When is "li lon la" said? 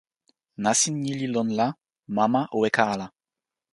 1.19-1.67